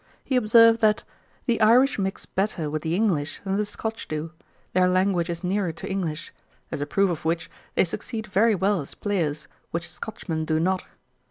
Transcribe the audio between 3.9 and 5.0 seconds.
do; their